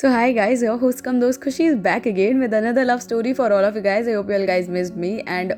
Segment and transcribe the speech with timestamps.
[0.00, 3.52] So hi guys, your host Dost Khushi is back again with another love story for
[3.52, 4.08] all of you guys.
[4.08, 5.10] I hope you all guys missed me.
[5.26, 5.52] And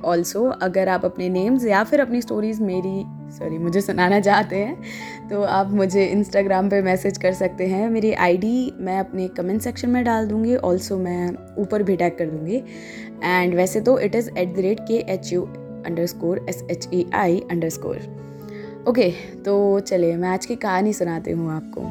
[0.62, 3.04] अगर आप अपने names या फिर अपनी stories मेरी
[3.38, 8.12] sorry मुझे सुनाना चाहते हैं तो आप मुझे इंस्टाग्राम पे मैसेज कर सकते हैं। मेरी
[8.12, 11.28] आईडी मैं अपने कमेंट सेक्शन में डाल दूँगी ऑल्सो मैं
[11.62, 12.56] ऊपर भी टैग कर दूँगी।
[13.24, 15.42] एंड वैसे तो it is at the rate K H U
[16.06, 19.10] underscore S H E I underscore okay
[19.44, 21.88] तो चलिए मैं आज की कहानी सुनाती हूँ आपको।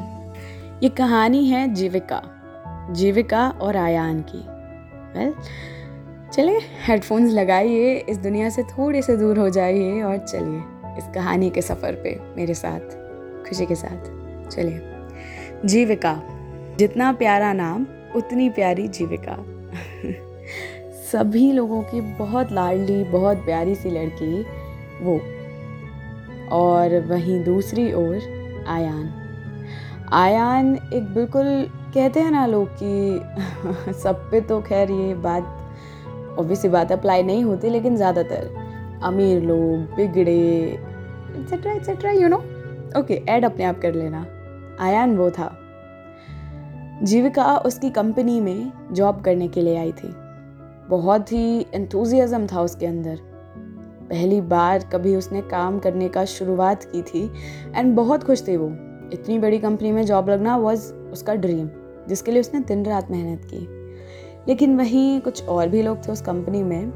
[0.82, 2.22] ये कहानी है जीविका।
[2.90, 4.38] जीविका और आयान की।
[5.18, 5.34] वेल
[6.32, 10.62] चलिए हेडफोन्स लगाइए, इस दुनिया से थोड़े से दूर हो जाइए और चलिए,
[10.98, 12.80] इस कहानी के सफ़र पे मेरे साथ,
[13.48, 14.04] खुशी के साथ,
[14.48, 14.80] चलिए।
[15.64, 16.22] जीविका,
[16.78, 17.86] जितना प्यारा नाम,
[18.16, 19.36] उतनी प्यारी जीविका।
[20.92, 24.42] सभी लोगों की बहुत लाडली, बहुत प्यारी सी लड़की
[25.02, 25.20] वो,
[26.56, 28.16] और वहीं दूसरी ओर
[28.68, 29.14] आयान।
[30.12, 36.70] आयान एक बिल्कुल कहते हैं ना लोग कि सब पे तो खैर ये बात ऑब्वियसली
[36.70, 40.36] बात अप्लाई नहीं होती, लेकिन ज़्यादातर अमीर लोग, बिगड़े
[41.32, 42.36] etcetera etcetera you know
[43.00, 44.26] okay add अपने आप कर लेना।
[44.80, 45.50] आयान वो था।
[47.02, 50.12] जीविका उसकी कंपनी में जॉब करने के लिए आई थी।
[50.88, 53.18] बहुत ही एंथुजियाज़म था उसके अंदर।
[54.10, 57.24] पहली बार कभी उसने काम करने का शुरुआत की थी
[57.76, 58.68] एंड बहुत खुश थी वो।
[59.12, 61.68] इतनी बड़ी कंपनी में जॉब लगना वॉज़ उसका ड्रीम
[62.08, 63.68] जिसके लिए उसने दिन रात मेहनत की।
[64.48, 66.92] लेकिन वहीं कुछ और भी लोग थे उस कंपनी में,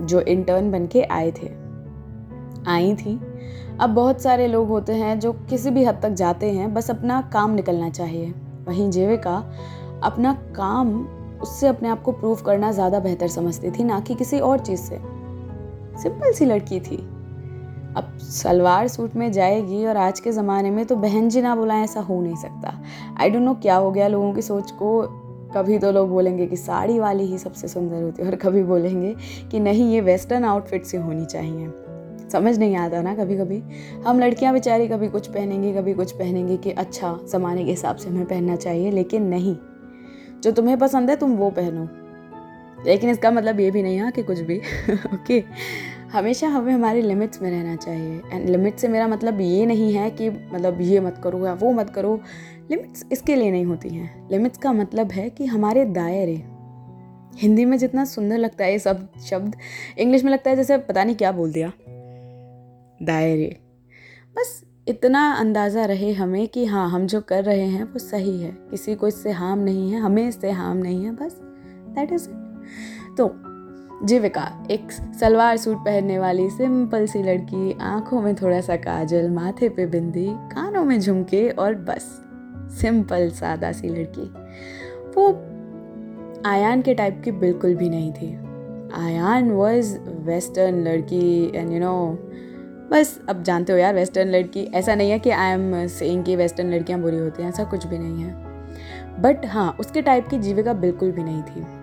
[0.00, 1.50] जो इंटर्न बन के आए थे।
[2.66, 3.20] आई थी।
[3.80, 7.30] अब बहुत सारे लोग होते हैं जो किसी भी हद तक जाते हैं, बस अपना
[7.32, 8.34] काम निकलना चाहिए।
[8.68, 9.52] वहीं जीविका
[10.02, 11.08] अपना काम
[11.42, 14.80] उससे अपने आप को प्रूव करना ज़्यादा बेहतर समझती थी, ना कि किसी और चीज़
[14.80, 14.98] से।
[16.02, 16.96] सिंपल सी लड़की थी।
[17.96, 21.84] अब सलवार सूट में जाएगी और आज के ज़माने में तो बहन जी ना बुलाएँ,
[21.84, 22.82] ऐसा हो नहीं सकता।
[23.20, 25.02] आई डोंट नो क्या हो गया लोगों की सोच को।
[25.56, 29.14] कभी तो लोग बोलेंगे कि साड़ी वाली ही सबसे सुंदर होती है, और कभी बोलेंगे
[29.50, 31.72] कि नहीं, ये वेस्टर्न आउटफिट से होनी चाहिए।
[32.32, 33.62] समझ नहीं आता ना कभी कभी
[34.06, 38.08] हम लड़कियाँ बेचारी कभी कुछ पहनेंगी, कभी कुछ पहनेंगी कि अच्छा ज़माने के हिसाब से
[38.08, 39.56] हमें पहनना चाहिए, लेकिन नहीं।
[40.42, 41.88] जो तुम्हें पसंद है, तुम वो पहनो।
[42.86, 44.58] लेकिन इसका मतलब ये भी नहीं है कि कुछ भी।
[45.14, 45.44] ओके
[46.12, 50.10] हमेशा हमें हमारे लिमिट्स में रहना चाहिए। एंड लिमिट से मेरा मतलब ये नहीं है
[50.10, 52.20] कि मतलब ये मत करो या वो मत करो।
[52.70, 56.44] लिमिट्स इसके लिए नहीं होती हैं। लिमिट्स का मतलब है कि हमारे दायरे।
[57.36, 59.56] हिंदी में जितना सुंदर लगता है ये सब शब्द
[59.98, 61.72] इंग्लिश में लगता है जैसे पता नहीं क्या बोल दिया।
[63.02, 63.60] दायरे।
[64.36, 68.50] बस इतना अंदाज़ा रहे हमें कि हाँ हम जो कर रहे हैं वो सही है।
[68.50, 71.38] किसी को इससे हार्म नहीं है, हमें इससे हार्म नहीं है, बस।
[71.94, 72.51] दैट इज़ इट
[73.18, 73.34] तो
[74.06, 79.68] जीविका, एक सलवार सूट पहनने वाली सिंपल सी लड़की, आँखों में थोड़ा सा काजल, माथे
[79.68, 82.22] पे बिंदी, कानों में झुमके और बस,
[82.80, 84.30] सिंपल सादा सी लड़की।
[85.16, 85.28] वो
[86.46, 88.34] आयान के टाइप की बिल्कुल भी नहीं थी।
[88.94, 92.18] आयान वॉज़ वेस्टर्न लड़की एंड यू नो
[92.90, 96.36] बस अब जानते हो यार वेस्टर्न लड़की, ऐसा नहीं है कि आई एम सेइंग कि
[96.36, 98.34] वेस्टर्न लड़कियाँ बुरी होती हैं, ऐसा कुछ भी नहीं है।
[99.22, 101.81] बट हाँ उसके टाइप की जीविका बिल्कुल भी नहीं थी।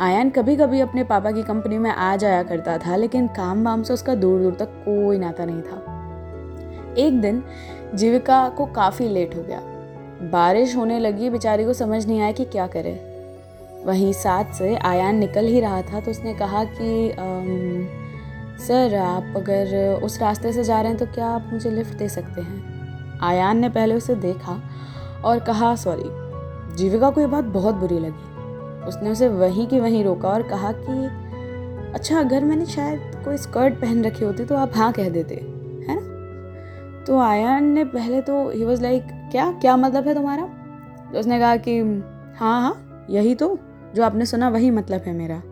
[0.00, 3.82] आयन कभी कभी अपने पापा की कंपनी में आ जाया करता था लेकिन काम वाम
[3.82, 7.42] से उसका दूर दूर तक कोई नाता नहीं था। एक दिन
[7.94, 9.60] जीविका को काफ़ी लेट हो गया।
[10.30, 12.92] बारिश होने लगी बेचारी को समझ नहीं आया कि क्या करे।
[13.86, 17.86] वहीं साथ से आयान निकल ही रहा था तो उसने कहा कि आम,
[18.58, 22.08] सर आप अगर उस रास्ते से जा रहे हैं तो क्या आप मुझे लिफ्ट दे
[22.08, 23.18] सकते हैं?
[23.22, 24.60] आयान ने पहले उसे देखा
[25.24, 28.33] और कहा सॉरी जीविका को ये बात बहुत बुरी लगी।
[28.88, 33.74] उसने उसे वहीं की वहीं रोका और कहा कि अच्छा अगर मैंने शायद कोई स्कर्ट
[33.74, 37.04] पहन रखी होती तो आप हाँ कह देते, है ना?
[37.06, 40.46] तो आयान ने पहले तो ही वॉज़ लाइक क्या क्या मतलब है तुम्हारा?
[41.12, 41.78] तो उसने कहा कि
[42.38, 43.56] हाँ हाँ यही तो
[43.94, 45.42] जो आपने सुना वही मतलब है मेरा।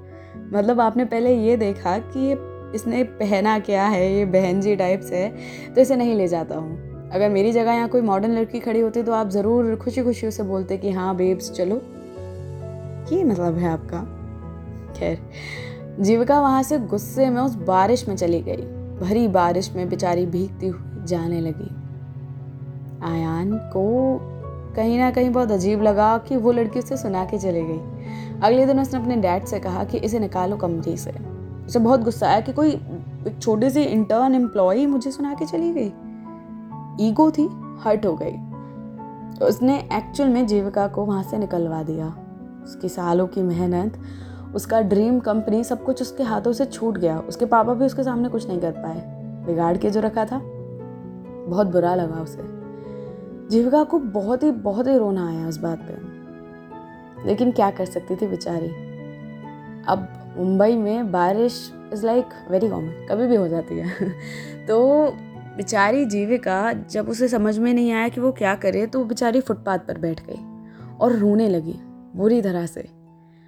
[0.53, 2.39] मतलब आपने पहले ये देखा कि ये,
[2.75, 5.29] इसने पहना क्या है, ये बहन जी टाइप्स है
[5.75, 9.03] तो इसे नहीं ले जाता हूँ। अगर मेरी जगह यहाँ कोई मॉडर्न लड़की खड़ी होती
[9.03, 11.81] तो आप ज़रूर खुशी खुशी उसे बोलते कि हाँ बेब्स चलो।
[13.13, 14.23] ये मतलब है आपका।
[14.99, 15.31] खैर,
[16.01, 20.69] जीविका वहाँ से गुस्से में उस बारिश में चली गई। भरी बारिश में बेचारी भीगती
[20.69, 21.77] हुई जाने लगी।
[23.05, 24.19] आयान को
[24.77, 27.81] कहीं ना कहीं बहुत अजीब लगा कि वो लड़की उसे सुना के चली गई।
[28.43, 31.15] अगले दिन उसने अपने डैड से कहा कि इसे निकालो कंपनी से।
[31.67, 32.71] उसे बहुत गुस्सा आया कि कोई
[33.27, 35.93] एक छोटी सी इंटर्न एम्प्लॉय मुझे सुना के चली गई।
[37.09, 37.49] ईगो थी
[37.81, 38.33] हर्ट हो गई।
[39.47, 42.17] उसने एक्चुअल में जीविका को वहाँ से निकलवा दिया।
[42.65, 43.99] उसकी सालों की मेहनत,
[44.55, 48.29] उसका ड्रीम कंपनी सब कुछ उसके हाथों से छूट गया। उसके पापा भी उसके सामने
[48.29, 49.03] कुछ नहीं कर पाए।
[49.47, 50.43] बिगाड़ के जो रखा था,
[51.49, 52.63] बहुत बुरा लगा उसे।
[53.51, 56.13] जीविका को बहुत ही बहुत ही रोना आया उस बात पे।
[57.29, 58.69] लेकिन क्या कर सकती थी बेचारी?
[59.89, 63.91] अब मुंबई में बारिश इज़ लाइक वेरी कॉमन कभी भी हो जाती है।
[64.69, 65.09] तो
[65.57, 69.41] बेचारी जीविका, जब उसे समझ में नहीं आया कि वो क्या करे तो वो बेचारी
[69.41, 70.69] फुटपाथ पर बैठ गई
[71.01, 71.81] और रोने लगी।
[72.17, 72.89] बुरी तरह से।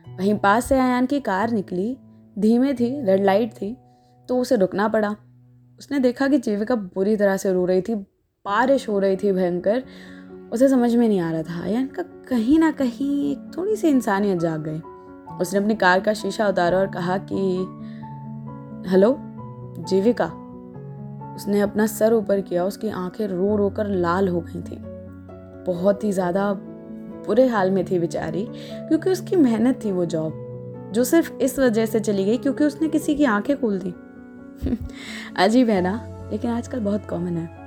[0.06, 1.96] वहीं पास से आयान की कार निकली,
[2.38, 3.76] धीमे थी रेड लाइट थी
[4.28, 5.14] तो उसे रुकना पड़ा।
[5.78, 9.82] उसने देखा कि जीविका बुरी तरह से रो रही थी, बारिश हो रही थी भयंकर।
[10.52, 13.88] उसे समझ में नहीं आ रहा था, आयान का कहीं ना कहीं एक थोड़ी सी
[13.88, 14.80] इंसानियत जाग गई।
[15.40, 17.36] उसने अपनी कार का शीशा उतारा और कहा कि,
[18.90, 19.16] हेलो,
[19.88, 20.26] जीविका।
[21.34, 24.76] उसने अपना सर ऊपर किया, उसकी आँखें रो रो कर लाल हो गई थी।
[25.66, 26.50] बहुत ही ज़्यादा
[27.26, 30.40] बुरे हाल में थी बेचारी, क्योंकि उसकी मेहनत थी वो जॉब
[30.94, 33.94] जो सिर्फ़ इस वजह से चली गई क्योंकि उसने किसी की आँखें खोल दी।
[35.36, 37.64] अजीब है ना, लेकिन आजकल बहुत कॉमन है।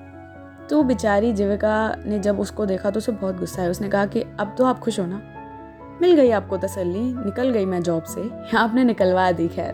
[0.68, 4.22] तो बेचारी जीविका ने जब उसको देखा तो उसे बहुत गुस्सा है उसने कहा कि,
[4.22, 5.22] अब तो आप खुश हो ना?
[6.02, 9.74] मिल गई आपको तसल्ली, निकल गई मैं जॉब से। आपने निकलवा दी, खैर।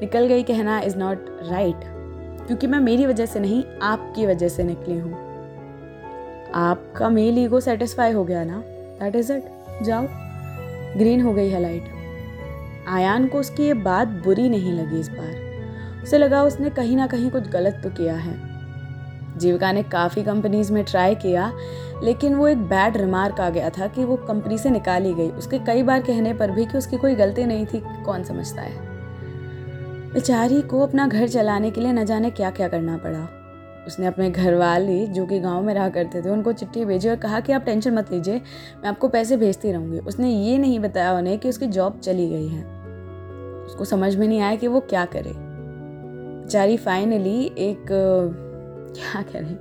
[0.00, 1.80] निकल गई कहना इज़ नॉट राइट
[2.46, 5.12] क्योंकि मैं मेरी वजह से नहीं, आपकी वजह से निकली हूँ।
[6.54, 8.62] आपका मेल ईगो सेटिस्फाई हो गया ना?
[9.00, 9.44] दैट इज़ इट
[9.82, 10.06] जाओ।
[10.98, 11.92] ग्रीन हो गई है लाइट
[12.88, 17.06] आयान को उसकी ये बात बुरी नहीं लगी इस बार। उसे लगा उसने कहीं ना
[17.06, 18.34] कहीं कुछ गलत तो किया है।
[19.38, 21.52] जीविका ने काफ़ी कंपनीज़ में ट्राई किया,
[22.02, 25.58] लेकिन वो एक बैड रिमार्क आ गया था कि वो कंपनी से निकाली गई। उसके
[25.58, 28.76] कई बार कहने पर भी कि उसकी कोई गलती नहीं थी, कौन समझता है?
[30.12, 33.43] बेचारी को अपना घर चलाने के लिए न जाने क्या क्या करना पड़ा।
[33.86, 37.16] उसने अपने घर वाले जो कि गाँव में रहा करते थे, उनको चिट्ठी भेजी और
[37.16, 41.12] कहा कि आप टेंशन मत लीजिए, मैं आपको पैसे भेजती रहूँगी। उसने ये नहीं बताया
[41.12, 42.62] उन्हें कि उसकी जॉब चली गई है।
[43.66, 49.58] उसको समझ में नहीं आया कि वो क्या करे। बेचारी फाइनली एक, क्या करे?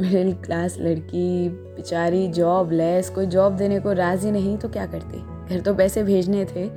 [0.00, 5.22] मिडिल क्लास लड़की, बेचारी जॉब लेस कोई जॉब देने को राज़ी नहीं तो क्या करती?
[5.48, 6.68] घर तो पैसे भेजने थे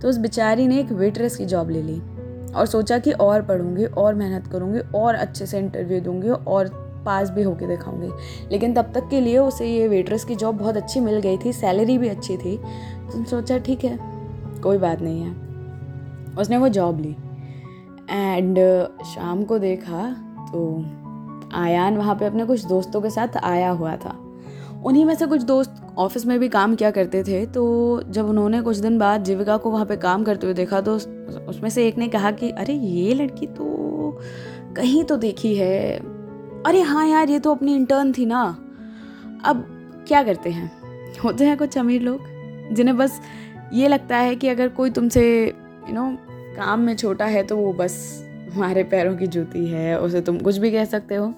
[0.00, 2.00] तो उस बेचारी ने एक वेटरेस की जॉब ले ली।
[2.56, 6.68] और सोचा कि और पढ़ूँगी, और मेहनत करूँगी, और अच्छे से इंटरव्यू दूँगी, और
[7.06, 8.08] पास भी होके दिखाऊँगी।
[8.52, 11.52] लेकिन तब तक के लिए उसे ये वेटरेस की जॉब बहुत अच्छी मिल गई थी
[11.52, 12.56] सैलरी भी अच्छी थी।
[13.12, 13.98] तो सोचा, ठीक है,
[14.62, 15.34] कोई बात नहीं है।
[16.38, 17.16] उसने वो जॉब ली।
[18.10, 18.58] एंड
[19.04, 20.02] शाम को देखा
[20.52, 20.84] तो
[21.54, 24.16] आयान वहाँ पे अपने कुछ दोस्तों के साथ आया हुआ था।
[24.84, 28.62] उन्हीं में से कुछ दोस्त ऑफ़िस में भी काम किया करते थे तो जब उन्होंने
[28.62, 30.94] कुछ दिन बाद जीविका को वहाँ पे काम करते हुए देखा तो
[31.48, 33.66] उसमें से एक ने कहा कि, अरे, ये लड़की तो
[34.76, 35.96] कहीं तो देखी है।
[36.66, 38.42] अरे हाँ यार, ये तो अपनी इंटर्न थी ना।
[39.44, 39.66] अब
[40.08, 40.72] क्या करते हैं?
[41.24, 42.18] होते हैं कुछ अमीर लोग,
[42.74, 43.20] जिन्हें बस
[43.72, 45.46] ये लगता है कि अगर कोई तुमसे
[45.88, 46.16] यू नो
[46.56, 50.58] काम में छोटा है तो वो बस हमारे पैरों की जूती है, उसे तुम कुछ
[50.58, 51.34] भी कह सकते हो।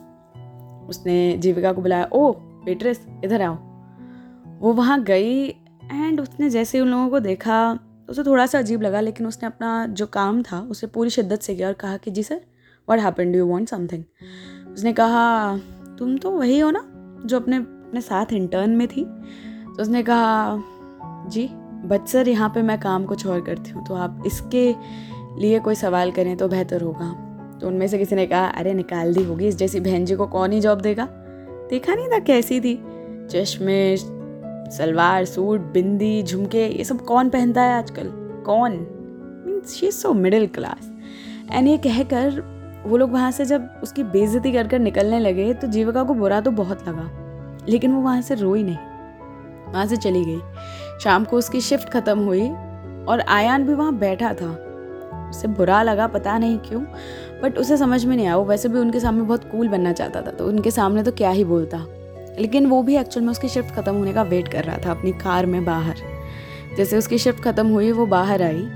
[0.89, 2.35] उसने जीविका को बुलाया ओ
[2.69, 3.55] बेट्रेस इधर आओ।
[4.61, 5.49] वो वहाँ गई
[5.93, 7.79] एंड उसने जैसे उन लोगों को देखा,
[8.11, 11.55] उसे थोड़ा सा अजीब लगा, लेकिन उसने अपना जो काम था, उसे पूरी शिद्दत से
[11.55, 12.41] किया और कहा कि, जी sir
[12.89, 14.05] what happen do you want something
[14.73, 15.57] उसने कहा,
[15.99, 16.85] तुम तो वही हो ना,
[17.27, 19.05] जो अपने अपने साथ इंटर्न में थी?
[19.77, 20.63] तो उसने कहा,
[21.29, 21.49] जी
[21.85, 24.75] बट सर यहाँ पे मैं काम कुछ और करती हूँ तो आप इसके
[25.39, 27.25] लिए कोई सवाल करें तो बेहतर होगा।
[27.61, 30.27] तो उनमें से किसी ने कहा, अरे, निकाल दी होगी, इस जैसी बहन जी को
[30.27, 31.09] कौन ही जॉब देगा?
[31.71, 32.75] देखा नहीं था कैसी थी?
[33.31, 33.97] चश्मे,
[34.71, 38.11] सलवार सूट, बिंदी, झुमके, ये सब कौन पहनता है आजकल?
[38.47, 38.73] कौन?
[39.47, 40.93] Means she so middle class
[41.53, 42.41] and ये कहकर
[42.87, 46.41] वो लोग वहाँ से जब उसकी बेइज्जती कर कर निकलने लगे तो जीविका को बुरा
[46.41, 47.11] तो बहुत लगा।
[47.69, 48.77] लेकिन वो वहाँ से रोई नहीं।
[49.73, 50.41] वहाँ से चली गई।
[51.05, 52.49] शाम को उसकी शिफ्ट ख़त्म हुई
[53.09, 54.68] और आयान भी वहाँ बैठा था।
[55.31, 56.83] उसे बुरा लगा, पता नहीं क्यों
[57.43, 60.23] बट उसे समझ में नहीं आया। वो वैसे भी उनके सामने बहुत कूल बनना चाहता
[60.23, 61.85] था तो उनके सामने तो क्या ही बोलता।
[62.39, 65.13] लेकिन वो भी एक्चुअल में उसकी शिफ्ट ख़त्म होने का वेट कर रहा था अपनी
[65.15, 65.97] कार में बाहर।
[66.77, 68.67] जैसे उसकी शिफ्ट ख़त्म हुई, वो बाहर आई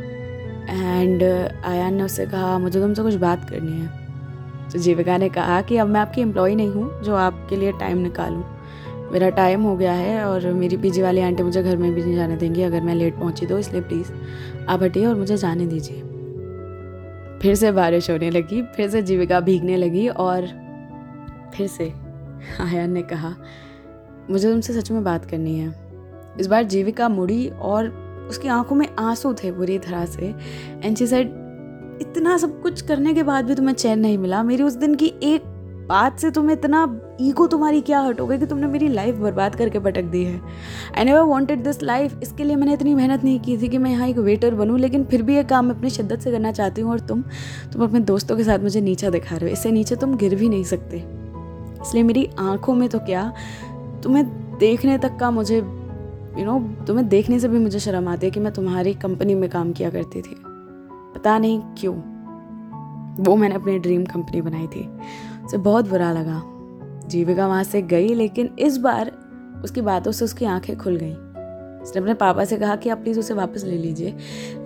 [0.71, 5.61] एंड आयान ने उससे कहा, मुझे तुमसे कुछ बात करनी है। तो जीविका ने कहा
[5.61, 8.45] कि, अब मैं आपकी एम्प्लॉय नहीं हूँ, जो आपके लिए टाइम निकालूँ।
[9.13, 12.15] मेरा टाइम हो गया है और मेरी पीजी वाली आंटी मुझे घर में भी नहीं
[12.17, 14.13] जाने देंगी। अगर मैं लेट पहुँची तो इसलिए प्लीज़
[14.69, 16.03] आप हटिए और मुझे जाने दीजिए।
[17.43, 20.47] फिर से बारिश होने लगी, फिर से जीविका भीगने लगी और
[21.55, 21.85] फिर से
[22.61, 23.35] आयान ने कहा,
[24.31, 25.69] मुझे तुमसे सच में बात करनी है।
[26.41, 27.89] इस बार जीविका मुड़ी और
[28.31, 30.35] उसकी आँखों में आँसू थे बुरी तरह से।
[30.85, 31.27] एंड शी सेड
[32.03, 35.13] इतना सब कुछ करने के बाद भी तुम्हें चैन नहीं मिला। मेरी उस दिन की
[35.23, 35.43] एक
[35.89, 36.83] बात से तुम इतना
[37.21, 40.41] ईगो तुम्हारी क्या हट हो गई कि तुमने मेरी लाइफ बर्बाद करके पटक दी है?
[40.99, 43.91] I never wanted this life इसके लिए मैंने इतनी मेहनत नहीं की थी कि मैं
[43.91, 46.83] यहाँ एक वेटर बनूँ, लेकिन फिर भी ये काम मैं अपनी शिद्दत से करना चाहती
[46.83, 47.23] हूँ और तुम
[47.73, 50.49] तुम अपने दोस्तों के साथ मुझे नीचा दिखा रहे हो। इससे नीचे तुम गिर भी
[50.49, 51.05] नहीं सकते।
[51.83, 53.33] इसलिए मेरी आँखों में तो क्या,
[54.03, 54.27] तुम्हें
[54.59, 58.41] देखने तक का मुझे यू नो तुम्हें देखने से भी मुझे शर्म आती है कि
[58.41, 60.37] मैं तुम्हारी कंपनी में काम किया करती थी।
[61.15, 61.95] पता नहीं क्यों,
[63.19, 64.89] वो मैंने अपनी ड्रीम कंपनी बनाई थी।
[65.45, 66.43] उसे बहुत बुरा लगा।
[67.09, 69.13] जीविका वहाँ से गई, लेकिन इस बार
[69.65, 71.13] उसकी बातों से उसकी आँखें खुल गई।
[71.83, 74.17] उसने अपने पापा से कहा कि आप प्लीज़ उसे वापस ले लीजिए,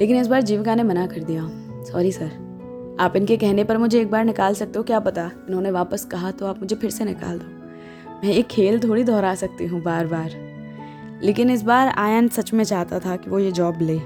[0.01, 1.51] लेकिन इस बार जीविका ने मना कर दिया।
[1.85, 2.97] Sorry, sir.
[3.01, 4.83] आप इनके कहने पर मुझे एक बार निकाल सकते हो?
[4.83, 5.31] क्या पता?
[5.49, 7.47] इन्होंने वापस कहा तो आप मुझे फिर से निकाल दो।
[8.25, 10.47] मैं एक खेल थोड़ी दोहरा सकती हूँ बार बार
[11.23, 13.97] लेकिन इस बार आयन सच में चाहता था कि वो ये जॉब ले।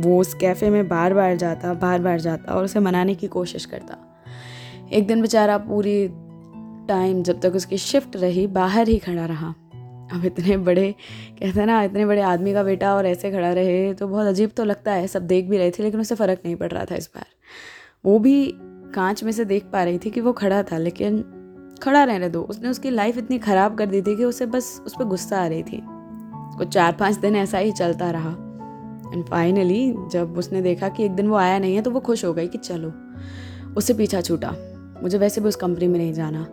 [0.00, 3.64] वो उस कैफ़े में बार बार जाता बार बार जाता और उसे मनाने की कोशिश
[3.64, 4.09] करता।
[4.92, 6.08] एक दिन बेचारा पूरी
[6.88, 9.54] टाइम जब तक उसकी शिफ्ट रही, बाहर ही खड़ा रहा।
[10.12, 10.94] अब इतने बड़े,
[11.40, 14.50] कहते हैं ना, इतने बड़े आदमी का बेटा और ऐसे खड़ा रहे तो बहुत अजीब
[14.50, 16.94] तो लगता है, सब देख भी रहे थे, लेकिन उसे फ़र्क नहीं पड़ रहा था
[16.94, 17.26] इस बार।
[18.04, 18.52] वो भी
[18.94, 21.22] कांच में से देख पा रही थी कि वो खड़ा था, लेकिन
[21.82, 24.94] खड़ा रहने दो। उसने उसकी लाइफ इतनी ख़राब कर दी थी कि उसे बस उस
[24.98, 25.80] पर गुस्सा आ रही थी।
[26.58, 28.30] कुछ चार पाँच दिन ऐसा ही चलता रहा।
[29.14, 32.24] एंड फाइनली जब उसने देखा कि एक दिन वो आया नहीं है तो वो खुश
[32.24, 32.92] हो गई कि चलो,
[33.76, 34.54] उससे पीछा छूटा।
[35.02, 36.46] मुझे वैसे भी उस कंपनी में नहीं जाना।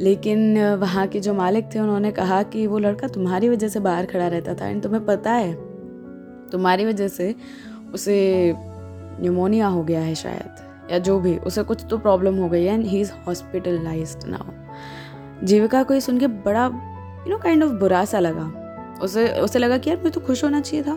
[0.00, 4.06] लेकिन वहाँ के जो मालिक थे, उन्होंने कहा कि वो लड़का तुम्हारी वजह से बाहर
[4.06, 5.52] खड़ा रहता था एंड तुम्हें पता है,
[6.50, 7.34] तुम्हारी वजह से
[7.94, 12.64] उसे न्यूमोनिया हो गया है शायद, या जो भी, उसे कुछ तो प्रॉब्लम हो गई
[12.64, 17.64] है and he is hospitalise now Jeevika को ये सुन के बड़ा यू नो काइंड
[17.64, 18.50] ऑफ़ बुरा सा लगा।
[19.02, 20.96] उसे उसे लगा कि यार, मुझे तो खुश होना चाहिए था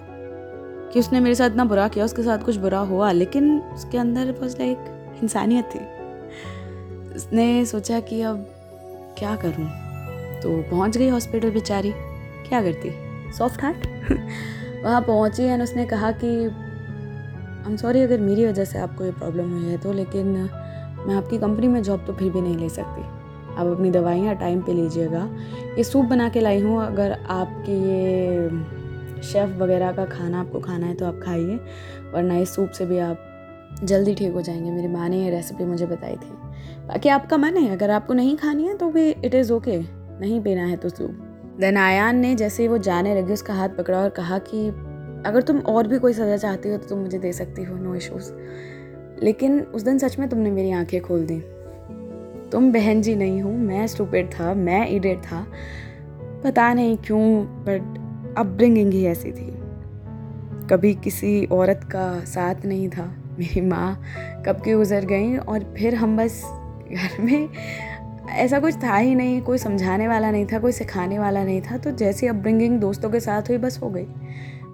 [0.93, 4.31] कि उसने मेरे साथ इतना बुरा किया, उसके साथ कुछ बुरा हुआ, लेकिन उसके अंदर
[4.41, 5.79] बस लाइक इंसानियत थी।
[7.15, 8.45] उसने सोचा कि अब
[9.17, 9.67] क्या करूँ?
[10.41, 11.91] तो पहुँच गई हॉस्पिटल बेचारी।
[12.47, 12.91] क्या करती?
[13.31, 13.87] सॉफ्ट हार्ट
[14.83, 19.11] वहाँ पहुँची एंड उसने कहा कि आई एम सॉरी अगर मेरी वजह से आपको ये
[19.11, 20.27] प्रॉब्लम हुई है तो लेकिन
[21.07, 23.01] मैं आपकी कंपनी में जॉब तो फिर भी नहीं ले सकती।
[23.53, 25.23] आप अपनी दवाइयाँ टाइम पे लीजिएगा।
[25.77, 30.85] ये सूप बना के लाई हूँ। अगर आपके ये शेफ़ वगैरह का खाना आपको खाना
[30.85, 31.55] है तो आप खाइए,
[32.13, 35.63] वरना इस सूप से भी आप जल्दी ठीक हो जाएँगे। मेरी माँ ने ये रेसिपी
[35.63, 36.31] मुझे बताई थी।
[36.83, 39.77] बाकी आपका मन है, अगर आपको नहीं खानी है तो भी इट इज़ ओके
[40.19, 43.69] नहीं पीना है तो सूप देन आयान ने जैसे ही वो जाने लगी, उसका हाथ
[43.69, 44.67] पकड़ा और कहा कि
[45.25, 47.95] अगर तुम और भी कोई सज़ा चाहती हो तो तुम मुझे दे सकती हो नो
[47.95, 48.31] इशूज़
[49.23, 51.39] लेकिन उस दिन सच में तुमने मेरी आँखें खोल दी।
[52.51, 55.45] तुम बहन जी नहीं हो, मैं स्टूपेड था, मैं इडेट था।
[56.43, 57.23] पता नहीं क्यों
[57.65, 59.51] बट अपब्रिंगिंग ही ऐसी थी।
[60.69, 63.05] कभी किसी औरत का साथ नहीं था,
[63.39, 66.41] मेरी माँ कब की गुजर गई और फिर हम बस
[66.93, 67.49] घर में।
[68.29, 71.77] ऐसा कुछ था ही नहीं, कोई समझाने वाला नहीं था, कोई सिखाने वाला नहीं था
[71.77, 74.07] तो जैसी अपब्रिंगिंग दोस्तों के साथ हुई, बस हो गई।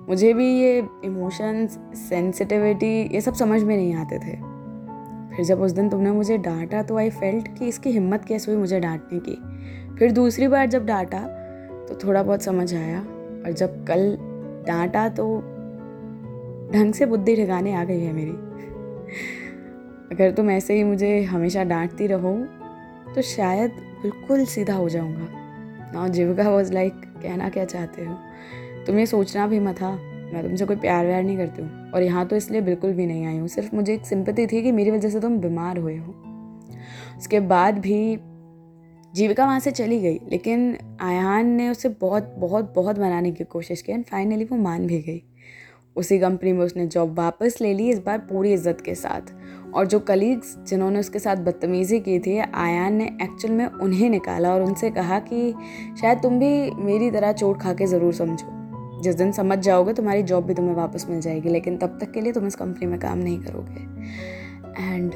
[0.09, 4.35] मुझे भी ये इमोशंस सेंसिटिविटी ये सब समझ में नहीं आते थे।
[5.35, 8.59] फिर जब उस दिन तुमने मुझे डांटा तो आई फेल्ट कि इसकी हिम्मत कैसे हुई,
[8.59, 11.19] मुझे डांटने की। फिर दूसरी बार जब डांटा
[11.89, 14.17] तो थोड़ा बहुत समझ आया, और जब कल
[14.67, 15.25] डांटा तो
[16.73, 18.33] ढंग से बुद्धि ठिकाने आ गई है मेरी।
[20.11, 22.33] अगर तुम ऐसे ही मुझे हमेशा डांटती रहो
[23.15, 25.27] तो शायद बिल्कुल सीधा हो जाऊँगा।
[25.93, 28.15] नाउ जीविका वॉज़ लाइक कहना क्या चाहते हो?
[28.87, 29.91] तुम्हें सोचना भी मत था
[30.33, 33.25] मैं तुमसे कोई प्यार व्यार नहीं करती हूँ। और यहाँ तो इसलिए बिल्कुल भी नहीं
[33.25, 36.13] आई हूँ। सिर्फ़ मुझे एक सिंपति थी कि मेरी वजह से तुम बीमार हुए हो।
[37.17, 38.17] उसके बाद भी
[39.13, 43.81] जीविका वहाँ से चली गई, लेकिन आयान ने उसे बहुत बहुत बहुत मनाने की कोशिश
[43.81, 45.21] की एंड फाइनली वो मान भी गई।
[45.95, 49.33] उसी कंपनी में उसने जॉब वापस ले ली, इस बार पूरी इज़्ज़त के साथ।
[49.75, 54.53] और जो कलीग्स जिन्होंने उसके साथ बदतमीज़ी की थी, आयान ने एक्चुअल में उन्हें निकाला
[54.53, 55.53] और उनसे कहा कि
[56.01, 60.23] शायद तुम भी मेरी तरह चोट खा के ज़रूर समझो। जिस दिन समझ जाओगे, तुम्हारी
[60.23, 62.99] जॉब भी तुम्हें वापस मिल जाएगी, लेकिन तब तक के लिए तुम इस कंपनी में
[62.99, 63.81] काम नहीं करोगे।
[64.83, 65.13] एंड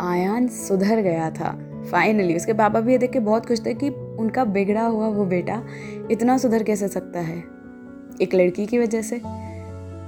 [0.00, 1.58] आयान सुधर गया था
[1.92, 5.24] फाइनली उसके पापा भी ये देख के बहुत खुश थे कि उनका बिगड़ा हुआ वो
[5.24, 5.62] बेटा
[6.10, 7.38] इतना सुधर कैसे सकता है?
[8.22, 9.20] एक लड़की की वजह से।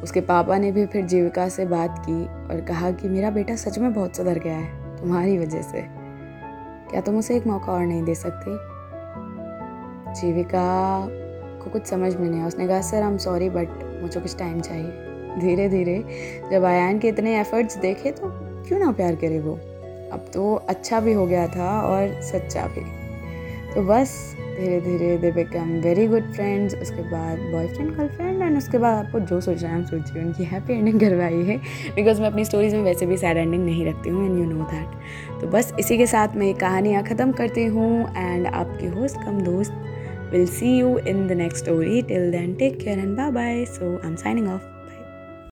[0.05, 3.79] उसके पापा ने भी फिर जीविका से बात की और कहा कि मेरा बेटा सच
[3.79, 5.85] में बहुत सुधर गया है, तुम्हारी वजह से।
[6.91, 8.51] क्या तुम उसे एक मौका और नहीं दे सकते?
[10.21, 10.67] जीविका
[11.65, 13.69] को कुछ समझ में नहीं आया। उसने कहा, sir I am sorry but
[14.03, 15.97] मुझे कुछ टाइम चाहिए। धीरे धीरे
[16.53, 18.31] जब आयान के इतने एफर्ट्स देखे तो
[18.69, 19.55] क्यों ना प्यार करे वो?
[20.13, 22.85] अब तो अच्छा भी हो गया था और सच्चा भी।
[23.75, 24.15] तो बस
[24.57, 29.21] धीरे धीरे they become very good friends उसके बाद बॉयफ्रेंड गर्लफ्रेंड एंड उसके बाद आपको
[29.21, 31.57] जो सोचना है हम सोचिए, उनकी हैप्पी एंडिंग करवाई है।
[31.97, 34.65] बिकॉज़ मैं अपनी स्टोरीज में वैसे भी सैड एंडिंग नहीं रखती हूँ एंड यू नो
[34.65, 39.25] दैट तो बस इसी के साथ मैं ये कहानियाँ ख़त्म करती हूँ एंड आपके होस्ट
[39.25, 39.73] कम दोस्त
[40.33, 43.93] will see you in the next story till then take care and bye bye so
[43.95, 44.74] I am signing off.